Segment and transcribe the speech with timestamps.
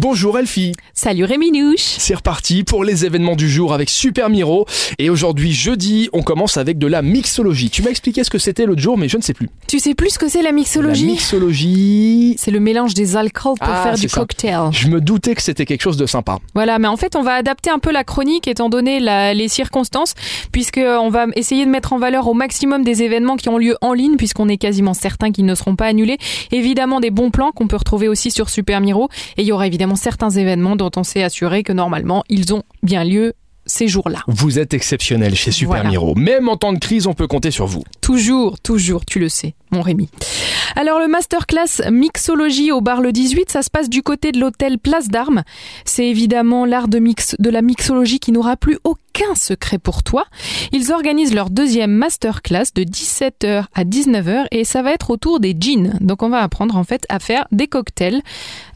[0.00, 4.64] Bonjour Elfie Salut Réminouche C'est reparti pour les événements du jour avec Super Miro.
[5.00, 7.68] Et aujourd'hui, jeudi, on commence avec de la mixologie.
[7.68, 9.48] Tu m'as expliqué ce que c'était l'autre jour, mais je ne sais plus.
[9.66, 12.36] Tu sais plus ce que c'est la La mixologie mixologie...
[12.38, 14.20] C'est le mélange des alcools pour Ah, faire du ça.
[14.20, 14.68] cocktail.
[14.70, 16.38] Je me doutais que c'était quelque chose de sympa.
[16.54, 19.48] Voilà, mais en fait, on va adapter un peu la chronique étant donné la- les
[19.48, 20.14] circonstances,
[20.52, 23.76] puisque on va essayer de mettre en valeur au maximum des événements qui ont lieu
[23.80, 26.18] en ligne, puisqu'on est quasiment certain qu'ils ne seront pas annulés.
[26.52, 29.66] Évidemment, des bons plans qu'on peut retrouver aussi sur Super Miro, et il y aura
[29.66, 33.34] évidemment certains événements dont on s'est assuré que normalement, ils ont bien lieu
[33.68, 34.20] ces jours-là.
[34.26, 35.90] Vous êtes exceptionnel chez Super Voilà.
[35.90, 36.14] Miro.
[36.16, 37.84] Même en temps de crise, on peut compter sur vous.
[38.00, 40.08] Toujours, toujours, tu le sais, mon Rémi.
[40.76, 44.78] Alors le masterclass mixologie au bar le 18, ça se passe du côté de l'hôtel
[44.78, 45.42] Place d'Armes.
[45.84, 50.24] C'est évidemment l'art de, mix, de la mixologie qui n'aura plus aucun secret pour toi.
[50.72, 55.56] Ils organisent leur deuxième masterclass de 17h à 19h et ça va être autour des
[55.58, 55.98] jeans.
[56.00, 58.22] Donc on va apprendre en fait à faire des cocktails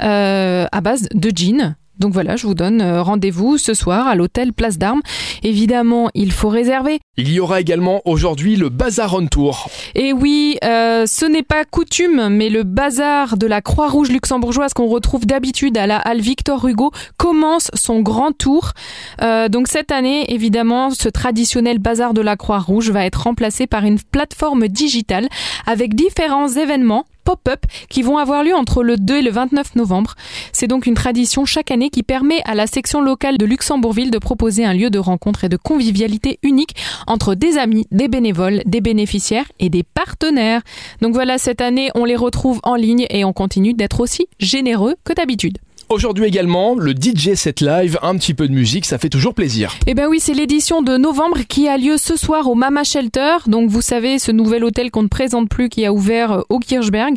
[0.02, 1.76] euh, à base de jeans.
[1.98, 5.02] Donc voilà, je vous donne euh, rendez-vous ce soir à l'hôtel Place d'Armes.
[5.42, 7.00] Évidemment, il faut réserver.
[7.16, 9.68] Il y aura également aujourd'hui le Bazar on Tour.
[9.94, 14.86] Et oui, euh, ce n'est pas coutume, mais le bazar de la Croix-Rouge luxembourgeoise qu'on
[14.86, 18.72] retrouve d'habitude à la halle Victor Hugo commence son grand tour.
[19.20, 23.84] Euh, donc cette année, évidemment, ce traditionnel bazar de la Croix-Rouge va être remplacé par
[23.84, 25.28] une plateforme digitale
[25.66, 30.14] avec différents événements pop-up qui vont avoir lieu entre le 2 et le 29 novembre.
[30.52, 34.18] C'est donc une tradition chaque année qui permet à la section locale de Luxembourgville de
[34.18, 38.80] proposer un lieu de rencontre et de convivialité unique entre des amis, des bénévoles, des
[38.80, 40.62] bénéficiaires et des partenaires.
[41.00, 44.96] Donc voilà, cette année, on les retrouve en ligne et on continue d'être aussi généreux
[45.04, 45.58] que d'habitude.
[45.92, 49.74] Aujourd'hui également, le DJ set live, un petit peu de musique, ça fait toujours plaisir.
[49.86, 53.36] Eh ben oui, c'est l'édition de novembre qui a lieu ce soir au Mama Shelter.
[53.46, 56.60] Donc vous savez, ce nouvel hôtel qu'on ne présente plus qui a ouvert euh, au
[56.60, 57.16] Kirchberg.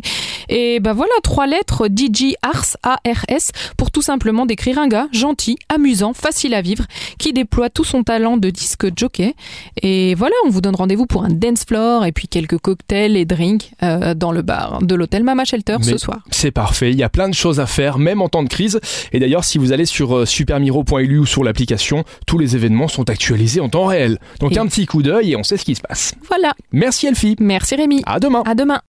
[0.50, 5.56] Et ben voilà, trois lettres DJ Ars A-R-S pour tout simplement décrire un gars gentil,
[5.70, 6.84] amusant, facile à vivre,
[7.18, 9.34] qui déploie tout son talent de disque jockey.
[9.80, 13.24] Et voilà, on vous donne rendez-vous pour un dance floor et puis quelques cocktails et
[13.24, 16.18] drinks euh, dans le bar de l'hôtel Mama Shelter ce soir.
[16.30, 18.65] C'est parfait, il y a plein de choses à faire, même en temps de crise.
[19.12, 23.08] Et d'ailleurs, si vous allez sur euh, supermiro.lu ou sur l'application, tous les événements sont
[23.10, 24.18] actualisés en temps réel.
[24.40, 26.14] Donc Et- un petit coup d'œil et on sait ce qui se passe.
[26.28, 28.02] Voilà, Merci Elfie, merci Rémi.
[28.06, 28.42] à demain.
[28.46, 28.80] À demain.